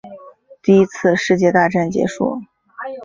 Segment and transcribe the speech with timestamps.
[0.63, 2.41] 第一次世界大战结束